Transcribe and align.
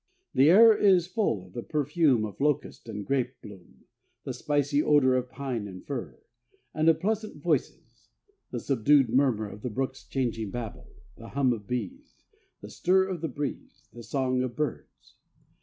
The 0.33 0.49
air 0.49 0.75
is 0.75 1.05
full 1.05 1.45
of 1.45 1.53
the 1.53 1.61
perfume 1.61 2.25
of 2.25 2.41
locust 2.41 2.89
and 2.89 3.05
grape 3.05 3.39
bloom, 3.39 3.83
the 4.23 4.33
spicy 4.33 4.81
odor 4.81 5.13
of 5.15 5.29
pine 5.29 5.67
and 5.67 5.85
fir, 5.85 6.19
and 6.73 6.89
of 6.89 6.99
pleasant 6.99 7.43
voices 7.43 8.09
the 8.49 8.59
subdued 8.59 9.09
murmur 9.09 9.47
of 9.47 9.61
the 9.61 9.69
brook's 9.69 10.03
changing 10.03 10.49
babble, 10.49 10.89
the 11.17 11.29
hum 11.29 11.53
of 11.53 11.67
bees, 11.67 12.15
the 12.61 12.69
stir 12.71 13.05
of 13.07 13.21
the 13.21 13.27
breeze, 13.27 13.85
the 13.93 14.01
songs 14.01 14.41
of 14.43 14.55
birds. 14.55 15.17